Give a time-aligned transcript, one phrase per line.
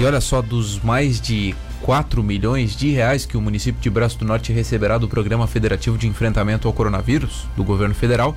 [0.00, 4.18] E olha só, dos mais de 4 milhões de reais que o município de Braço
[4.18, 8.34] do Norte receberá do Programa Federativo de Enfrentamento ao Coronavírus, do governo federal,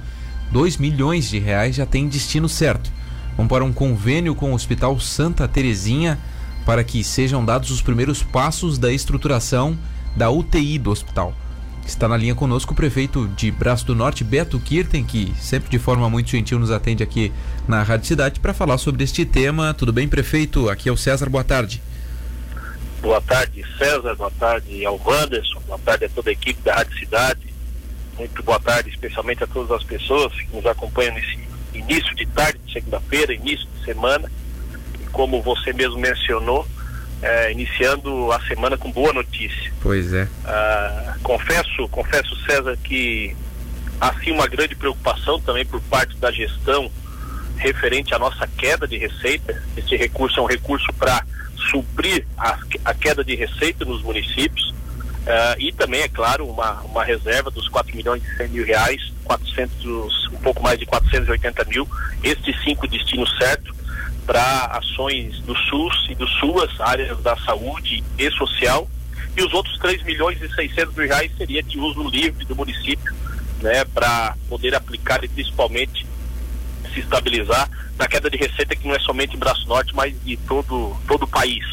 [0.51, 2.91] 2 milhões de reais já tem destino certo.
[3.37, 6.19] Vão para um convênio com o Hospital Santa Terezinha
[6.65, 9.77] para que sejam dados os primeiros passos da estruturação
[10.17, 11.33] da UTI do hospital.
[11.85, 15.77] Está na linha conosco o prefeito de Braço do Norte, Beto Kirten, que sempre de
[15.77, 17.31] forma muito gentil nos atende aqui
[17.67, 19.73] na Rádio Cidade para falar sobre este tema.
[19.73, 20.69] Tudo bem, prefeito?
[20.69, 21.81] Aqui é o César, boa tarde.
[23.01, 26.97] Boa tarde, César, boa tarde ao Wanderson, boa tarde a toda a equipe da Rádio
[26.97, 27.53] Cidade.
[28.17, 31.37] Muito boa tarde, especialmente a todas as pessoas que nos acompanham nesse
[31.73, 34.31] início de tarde, de segunda-feira, início de semana.
[35.01, 36.65] E como você mesmo mencionou,
[37.21, 39.73] é, iniciando a semana com boa notícia.
[39.81, 40.27] Pois é.
[40.45, 43.35] Ah, confesso, confesso, César, que
[43.99, 46.91] há sim uma grande preocupação também por parte da gestão
[47.57, 49.63] referente à nossa queda de receita.
[49.75, 51.25] Este recurso é um recurso para
[51.71, 57.03] suprir a, a, queda de receita nos municípios uh, e também, é claro, uma, uma
[57.03, 61.87] reserva dos 4 milhões e 100 mil reais, 400, um pouco mais de 480 mil,
[62.21, 63.73] este cinco destino certo
[64.25, 68.87] para ações do SUS e do SUAS, áreas da saúde e social,
[69.35, 73.13] e os outros 3 milhões e 600 mil reais seria de uso livre do município,
[73.61, 76.05] né, para poder aplicar e principalmente
[76.93, 80.37] se estabilizar na queda de receita que não é somente em Braço Norte, mas de
[80.37, 81.65] todo, todo o país.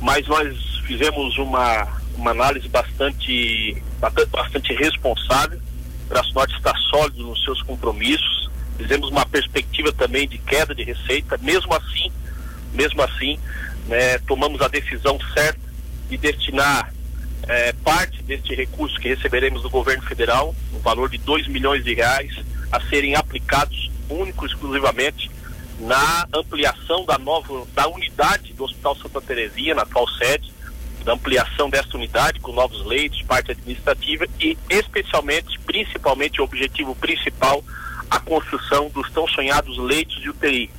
[0.00, 0.56] Mas nós
[0.86, 3.82] fizemos uma, uma análise bastante,
[4.30, 5.60] bastante responsável.
[6.08, 8.48] Braço Norte está sólido nos seus compromissos.
[8.76, 11.38] Fizemos uma perspectiva também de queda de receita.
[11.38, 12.12] Mesmo assim,
[12.72, 13.38] mesmo assim,
[13.88, 15.65] né, tomamos a decisão certa
[16.08, 16.92] de destinar
[17.48, 21.94] é, parte deste recurso que receberemos do governo federal, no valor de 2 milhões de
[21.94, 22.32] reais,
[22.72, 25.30] a serem aplicados único exclusivamente
[25.78, 30.52] na ampliação da nova da unidade do Hospital Santa Terezinha, na atual sede,
[31.04, 37.62] da ampliação desta unidade com novos leitos, parte administrativa e especialmente, principalmente o objetivo principal,
[38.10, 40.70] a construção dos tão sonhados leitos de UTI.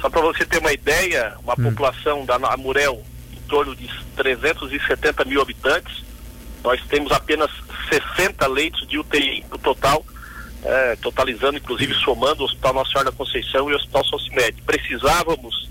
[0.00, 1.64] Só para você ter uma ideia, uma hum.
[1.64, 3.04] população da Amurel
[3.50, 6.04] torno de 370 mil habitantes,
[6.62, 7.50] nós temos apenas
[7.90, 10.04] 60 leitos de UTI no total
[10.62, 14.62] é, totalizando, inclusive somando o Hospital Nossa Senhora da Conceição e o Hospital Socimed.
[14.62, 15.68] Precisávamos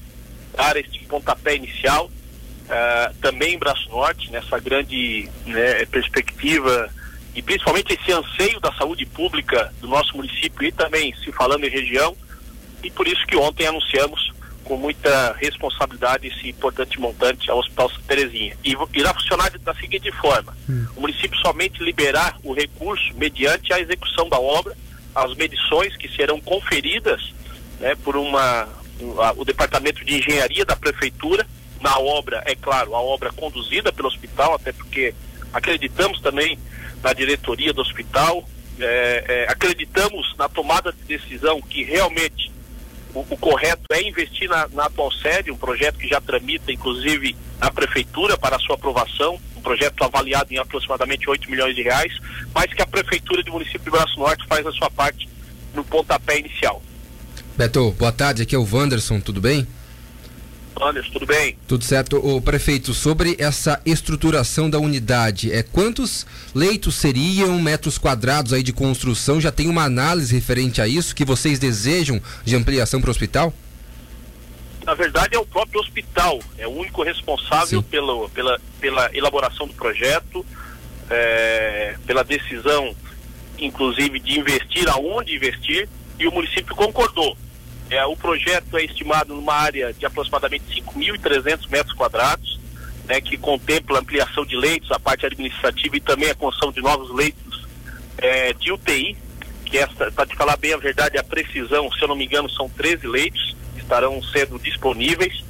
[0.56, 2.12] dar este pontapé inicial,
[2.70, 6.90] é, também em Braço Norte, nessa grande né, perspectiva
[7.36, 11.70] e principalmente esse anseio da saúde pública do nosso município e também se falando em
[11.70, 12.16] região,
[12.84, 14.29] e por isso que ontem anunciamos
[14.70, 18.56] com muita responsabilidade esse importante montante ao Hospital Santa Terezinha.
[18.64, 20.86] E irá funcionar da seguinte forma: hum.
[20.96, 24.78] o município somente liberar o recurso mediante a execução da obra,
[25.16, 27.34] as medições que serão conferidas
[27.80, 28.70] né, por uma
[29.38, 31.48] o departamento de engenharia da prefeitura
[31.80, 35.16] na obra, é claro, a obra conduzida pelo hospital, até porque
[35.54, 36.60] acreditamos também
[37.02, 38.44] na diretoria do hospital,
[38.78, 42.52] é, é, acreditamos na tomada de decisão que realmente
[43.14, 47.36] o, o, correto é investir na, na, atual sede, um projeto que já tramita, inclusive,
[47.60, 52.14] na prefeitura para sua aprovação, um projeto avaliado em aproximadamente 8 milhões de reais,
[52.54, 55.28] mas que a prefeitura do município de Braço Norte faz a sua parte
[55.74, 56.82] no pontapé inicial.
[57.58, 59.68] Beto, boa tarde, aqui é o Wanderson, tudo bem?
[60.82, 61.58] Anderson, tudo bem?
[61.68, 62.18] Tudo certo.
[62.18, 66.26] O prefeito, sobre essa estruturação da unidade, é quantos
[66.56, 69.42] leitos seriam, metros quadrados aí de construção?
[69.42, 73.54] Já tem uma análise referente a isso que vocês desejam de ampliação para o hospital?
[74.86, 79.74] Na verdade, é o próprio hospital, é o único responsável pela, pela, pela elaboração do
[79.74, 80.46] projeto,
[81.10, 82.96] é, pela decisão,
[83.60, 87.38] inclusive, de investir aonde investir, e o município concordou.
[87.90, 92.60] É, o projeto é estimado numa área de aproximadamente 5.300 metros quadrados,
[93.06, 97.14] né, que contempla ampliação de leitos, a parte administrativa e também a construção de novos
[97.16, 97.68] leitos
[98.20, 99.18] é, de UTI,
[99.66, 99.78] que
[100.12, 103.08] para te falar bem a verdade, a precisão, se eu não me engano, são 13
[103.08, 105.44] leitos que estarão sendo disponíveis.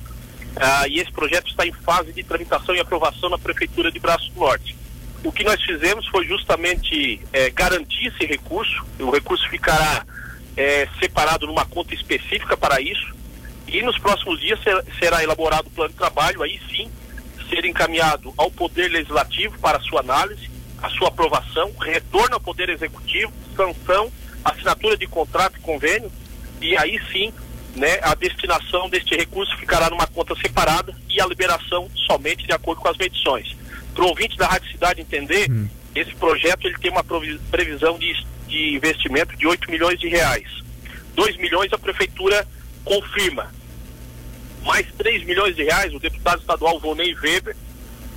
[0.55, 4.29] Ah, e esse projeto está em fase de tramitação e aprovação na Prefeitura de Braço
[4.31, 4.75] do Norte.
[5.23, 10.05] O que nós fizemos foi justamente é, garantir esse recurso, o recurso ficará
[10.59, 13.15] é, separado numa conta específica para isso.
[13.65, 16.91] E nos próximos dias ser, será elaborado o plano de trabalho, aí sim,
[17.49, 20.49] ser encaminhado ao Poder Legislativo para sua análise,
[20.83, 24.11] a sua aprovação, retorno ao Poder Executivo, sanção,
[24.43, 26.11] assinatura de contrato e convênio,
[26.61, 27.31] e aí sim,
[27.73, 32.81] né, a destinação deste recurso ficará numa conta separada e a liberação somente de acordo
[32.81, 33.55] com as medições.
[33.93, 35.69] Para o ouvinte da Rádio Cidade entender, hum.
[35.95, 37.03] esse projeto ele tem uma
[37.49, 38.11] previsão de
[38.49, 40.47] de investimento de 8 milhões de reais.
[41.15, 42.45] 2 milhões a prefeitura
[42.83, 43.53] confirma.
[44.63, 47.55] mais 3 milhões de reais, o deputado estadual Vonei Weber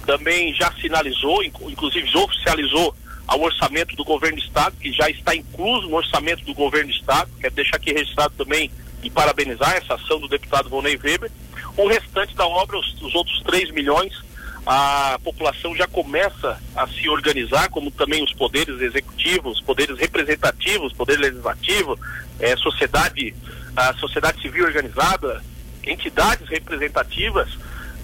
[0.04, 2.94] também já sinalizou, inclusive já oficializou
[3.26, 6.96] ao orçamento do governo do estado, que já está incluso no orçamento do governo do
[6.96, 7.30] estado.
[7.40, 8.70] Quero deixar aqui registrado também
[9.02, 11.30] e parabenizar essa ação do deputado Vonei Weber.
[11.76, 14.12] O restante da obra, os, os outros 3 milhões,
[14.64, 21.18] a população já começa a se organizar, como também os poderes executivos, poderes representativos, poder
[21.18, 21.98] legislativo,
[22.38, 23.34] é, sociedade,
[23.76, 25.42] a sociedade civil organizada,
[25.84, 27.48] entidades representativas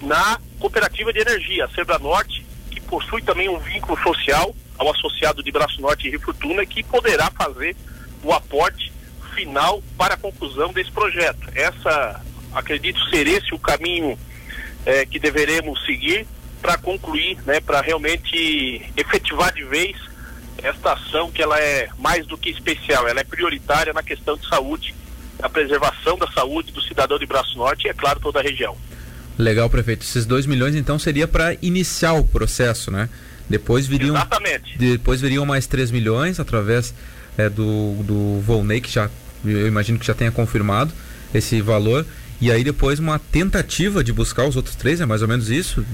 [0.02, 5.42] na cooperativa de energia, a Sebra Norte, que possui também um vínculo social ao associado
[5.42, 7.76] de Braço Norte e Rio Fortuna, que poderá fazer
[8.22, 8.92] o aporte
[9.34, 11.48] final para a conclusão desse projeto.
[11.54, 12.20] Essa,
[12.52, 14.18] acredito ser esse o caminho
[14.84, 16.26] é, que deveremos seguir
[16.60, 19.96] para concluir, né, para realmente efetivar de vez
[20.62, 24.46] esta ação que ela é mais do que especial, ela é prioritária na questão de
[24.48, 24.94] saúde,
[25.40, 28.76] na preservação da saúde do cidadão de Braço Norte e, é claro, toda a região.
[29.38, 30.02] Legal, prefeito.
[30.02, 33.08] Esses dois milhões, então, seria para iniciar o processo, né?
[33.48, 34.76] Depois viriam, Exatamente.
[34.76, 36.92] Depois viriam mais 3 milhões através
[37.36, 39.08] é, do, do Volney, que já,
[39.44, 40.92] eu imagino que já tenha confirmado
[41.32, 42.04] esse valor.
[42.40, 45.84] E aí depois uma tentativa de buscar os outros três, é mais ou menos isso?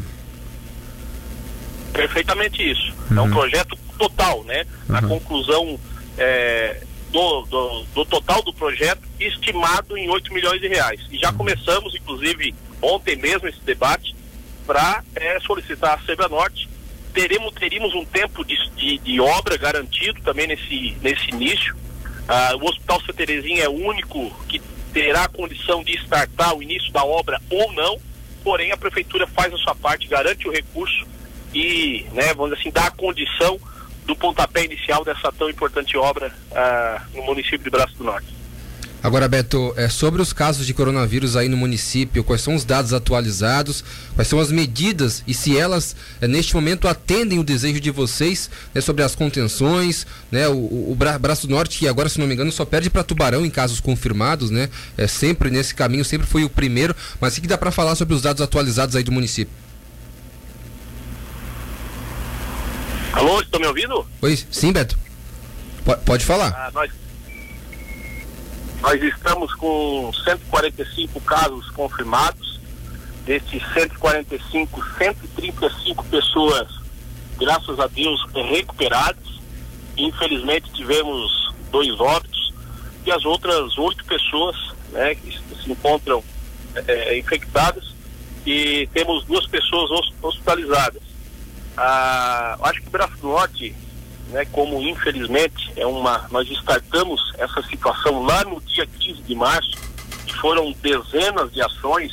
[1.95, 2.93] Perfeitamente isso.
[3.11, 3.17] Uhum.
[3.17, 3.31] É um uhum.
[3.31, 4.67] projeto total, né?
[4.89, 4.97] Uhum.
[4.97, 5.81] A conclusão
[6.19, 11.01] é, do, do, do, total do projeto estimado em 8 milhões de reais.
[11.11, 11.39] E já uhum.
[11.39, 14.15] começamos, inclusive, ontem mesmo esse debate
[14.67, 16.69] para é, solicitar a Sebra Norte.
[17.13, 21.77] Teremos, teríamos um tempo de, de, de, obra garantido também nesse, nesse início.
[22.27, 24.61] Ah, o Hospital Santa Terezinha é o único que
[24.93, 28.01] terá a condição de startar o início da obra ou não,
[28.43, 31.07] porém a prefeitura faz a sua parte, garante o recurso
[31.55, 33.59] e, né, vamos dizer assim, dar a condição
[34.07, 38.35] do pontapé inicial dessa tão importante obra ah, no município de Braço do Norte.
[39.05, 42.95] Agora, Beto, é, sobre os casos de coronavírus aí no município, quais são os dados
[42.95, 43.85] atualizados,
[44.15, 48.49] quais são as medidas e se elas, é, neste momento, atendem o desejo de vocês
[48.75, 50.49] né, sobre as contenções, né?
[50.49, 53.45] O, o, Bra Braço Norte, que agora, se não me engano, só perde para Tubarão
[53.45, 54.71] em casos confirmados, né?
[54.97, 58.15] É, sempre nesse caminho, sempre foi o primeiro, mas o que dá para falar sobre
[58.15, 59.64] os dados atualizados aí do município?
[63.15, 64.05] Alô, estão me ouvindo?
[64.23, 64.99] Oi, sim, Beto.
[65.85, 66.53] P pode falar.
[66.57, 66.91] Ah, nós,
[68.83, 72.61] nós estamos com 145 casos confirmados.
[73.25, 76.69] Desses 145, 135 pessoas,
[77.39, 79.41] graças a Deus, recuperadas.
[79.97, 82.53] Infelizmente tivemos dois óbitos
[83.07, 84.57] e as outras oito pessoas
[84.91, 86.23] né, que se encontram
[86.75, 87.95] é, infectadas
[88.45, 89.91] e temos duas pessoas
[90.21, 91.04] hospitalizadas.
[91.77, 93.75] Ah, acho que o Braço do Norte,
[94.29, 99.77] né, como infelizmente é uma, nós startamos essa situação lá no dia 15 de março,
[100.27, 102.13] e foram dezenas de ações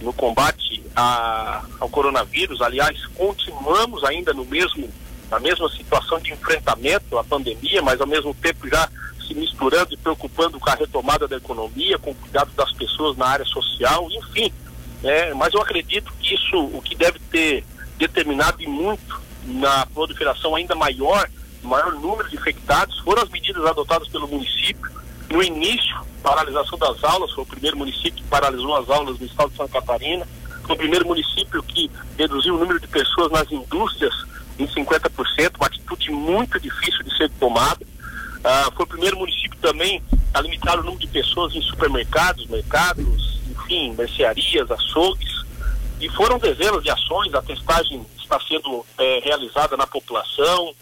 [0.00, 2.60] no combate a, ao coronavírus.
[2.60, 4.88] Aliás, continuamos ainda no mesmo,
[5.30, 8.88] na mesma situação de enfrentamento à pandemia, mas ao mesmo tempo já
[9.26, 13.26] se misturando e preocupando com a retomada da economia, com o cuidado das pessoas na
[13.26, 14.52] área social, enfim.
[15.02, 17.64] Né, mas eu acredito que isso, o que deve ter
[18.00, 21.28] determinado e muito na proliferação ainda maior,
[21.62, 24.90] maior número de infectados, foram as medidas adotadas pelo município.
[25.30, 29.50] No início, paralisação das aulas, foi o primeiro município que paralisou as aulas no estado
[29.50, 30.26] de Santa Catarina,
[30.64, 34.14] foi o primeiro município que reduziu o número de pessoas nas indústrias
[34.58, 37.86] em 50%, uma atitude muito difícil de ser tomada.
[38.42, 40.02] Ah, foi o primeiro município também
[40.32, 45.39] a limitar o número de pessoas em supermercados, mercados, enfim, mercearias, açougues.
[46.00, 50.74] E foram dezenas de ações, a testagem está sendo é, realizada na população,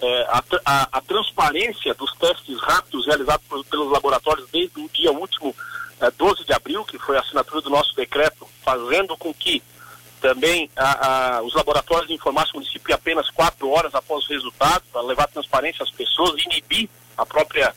[0.00, 5.10] é, a, a, a, transparência dos testes rápidos realizados por, pelos laboratórios desde o dia
[5.10, 5.54] último,
[6.00, 9.60] é, 12 de abril, que foi a assinatura do nosso decreto, fazendo com que
[10.20, 15.26] também a, os laboratórios informassem o município apenas quatro horas após o resultado, para levar
[15.26, 17.74] transparência às pessoas, inibir a própria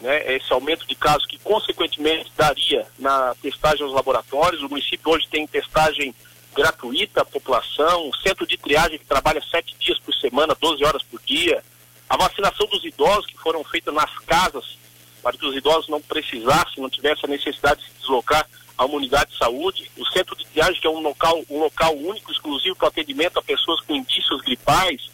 [0.00, 4.62] né, esse aumento de casos que consequentemente daria na testagem aos laboratórios.
[4.62, 6.14] O município hoje tem testagem
[6.54, 11.20] gratuita à população, centro de triagem que trabalha sete dias por semana, 12 horas por
[11.22, 11.62] dia,
[12.08, 14.78] a vacinação dos idosos que foram feitas nas casas,
[15.22, 18.46] para que os idosos não precisassem, não tivessem a necessidade de se deslocar
[18.76, 21.94] a uma unidade de saúde, o centro de triagem que é um local, um local
[21.96, 25.10] único, exclusivo para atendimento a pessoas com indícios gripais,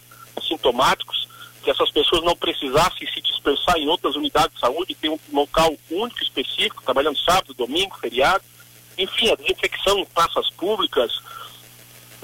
[0.47, 1.27] sintomáticos,
[1.63, 5.75] que essas pessoas não precisassem se dispersar em outras unidades de saúde, tem um local
[5.89, 8.43] único específico, trabalhando sábado, domingo, feriado,
[9.01, 11.11] enfim, a desinfecção em praças públicas,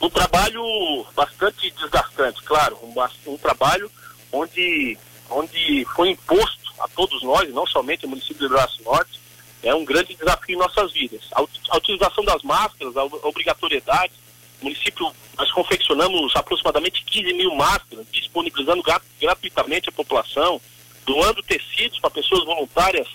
[0.01, 2.93] um trabalho bastante desgastante, claro, um,
[3.31, 3.91] um trabalho
[4.31, 4.97] onde,
[5.29, 9.19] onde foi imposto a todos nós, não somente o município de Braço Norte,
[9.63, 11.21] é um grande desafio em nossas vidas.
[11.33, 14.13] A, a utilização das máscaras, a obrigatoriedade,
[14.61, 18.83] o município, nós confeccionamos aproximadamente 15 mil máscaras, disponibilizando
[19.19, 20.61] gratuitamente a população,
[21.05, 23.07] doando tecidos para pessoas voluntárias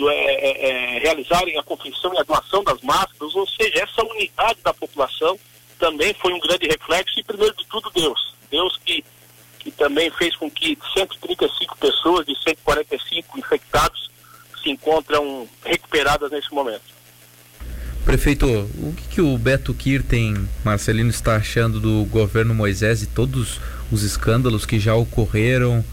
[0.00, 4.58] é, é, é, realizarem a confecção e a doação das máscaras, ou seja, essa unidade
[4.62, 5.38] da população
[5.78, 8.34] também foi um grande reflexo, e primeiro de tudo Deus.
[8.50, 9.04] Deus que,
[9.58, 14.10] que também fez com que 135 pessoas de 145 infectados
[14.62, 16.94] se encontram recuperadas nesse momento.
[18.04, 23.58] Prefeito, o que, que o Beto Kirten, Marcelino, está achando do governo Moisés e todos
[23.90, 25.84] os escândalos que já ocorreram?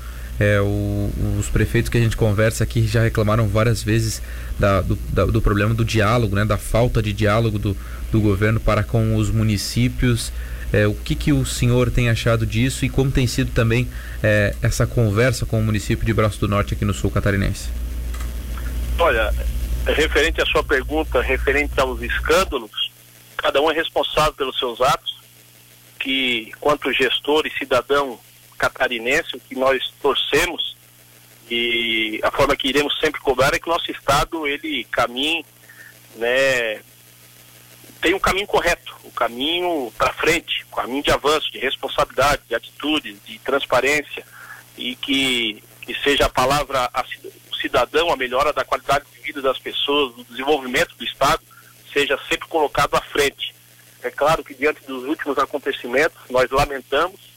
[0.41, 4.23] É, o, os prefeitos que a gente conversa aqui já reclamaram várias vezes
[4.57, 7.77] da, do, da, do, problema do diálogo, né, da falta de diálogo do,
[8.11, 10.33] do governo para com os municípios.
[10.73, 13.87] É, o que, que o senhor tem achado disso e como tem sido também
[14.23, 17.69] é, essa conversa com o município de Braço do Norte aqui no sul catarinense?
[18.97, 19.31] Olha,
[19.85, 22.91] referente à sua pergunta, referente aos escândalos,
[23.37, 25.21] cada um é responsável pelos seus atos,
[25.99, 28.17] que quanto gestor e cidadão
[28.61, 30.75] catarinense, o que nós torcemos
[31.49, 35.45] e a forma que iremos sempre cobrar é que o nosso estado ele caminhe,
[36.15, 36.81] né,
[37.99, 42.43] tem um caminho correto, o um caminho para frente, um caminho de avanço, de responsabilidade,
[42.47, 44.23] de atitude, de transparência
[44.77, 47.03] e que, que seja a palavra a,
[47.59, 51.41] cidadão, a melhora da qualidade de vida das pessoas, do desenvolvimento do Estado,
[51.91, 53.53] seja sempre colocado à frente.
[54.01, 57.30] É claro que diante dos últimos acontecimentos, nós lamentamos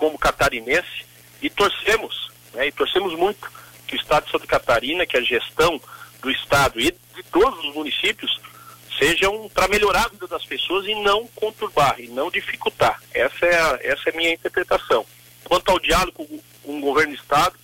[0.00, 1.04] como catarinense
[1.42, 3.52] e torcemos, né, e torcemos muito
[3.86, 5.78] que o Estado de Santa Catarina, que a gestão
[6.22, 8.40] do Estado e de todos os municípios
[8.98, 12.98] sejam para melhorar a vida das pessoas e não conturbar, e não dificultar.
[13.12, 15.04] Essa é a, essa é a minha interpretação.
[15.44, 16.26] Quanto ao diálogo
[16.62, 17.54] com o governo do Estado,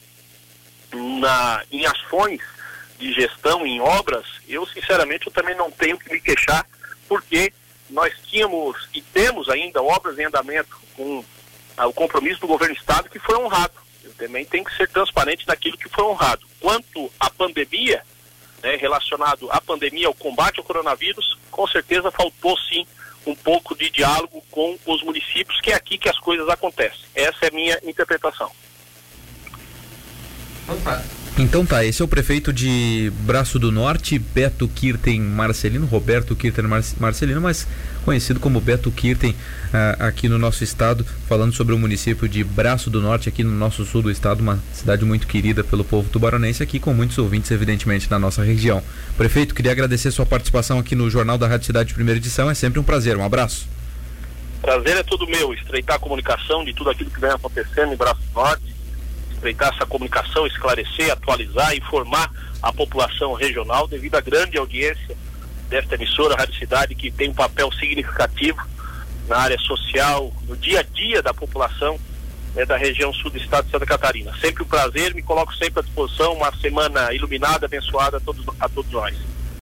[0.92, 2.40] na, em ações
[2.98, 6.66] de gestão, em obras, eu sinceramente eu também não tenho que me queixar,
[7.08, 7.50] porque
[7.88, 11.24] nós tínhamos e temos ainda obras em andamento com
[11.84, 13.74] o compromisso do governo do Estado que foi honrado.
[14.02, 16.46] Eu também tenho que ser transparente naquilo que foi honrado.
[16.60, 18.02] Quanto à pandemia,
[18.62, 22.86] né, relacionado à pandemia, ao combate ao coronavírus, com certeza faltou sim
[23.26, 27.00] um pouco de diálogo com os municípios, que é aqui que as coisas acontecem.
[27.14, 28.50] Essa é a minha interpretação.
[31.38, 36.64] Então tá, esse é o prefeito de Braço do Norte, Beto Kirten Marcelino, Roberto Kirten
[36.98, 37.68] Marcelino, mas
[38.06, 42.88] conhecido como Beto Kirten uh, aqui no nosso estado, falando sobre o município de Braço
[42.88, 46.62] do Norte, aqui no nosso sul do estado, uma cidade muito querida pelo povo tubaronense,
[46.62, 48.82] aqui com muitos ouvintes, evidentemente, na nossa região.
[49.18, 52.80] Prefeito, queria agradecer sua participação aqui no Jornal da Rádio Cidade Primeira Edição, é sempre
[52.80, 53.68] um prazer, um abraço.
[54.62, 58.22] Prazer é todo meu, estreitar a comunicação de tudo aquilo que vem acontecendo em Braço
[58.22, 58.75] do Norte
[59.46, 65.16] aproveitar essa comunicação, esclarecer, atualizar, informar a população regional devido à grande audiência
[65.68, 68.58] desta emissora, Rádio Cidade, que tem um papel significativo
[69.28, 71.98] na área social, no dia a dia da população
[72.54, 74.32] né, da região sul do estado de Santa Catarina.
[74.40, 78.68] Sempre um prazer, me coloco sempre à disposição, uma semana iluminada, abençoada a todos, a
[78.68, 79.16] todos nós.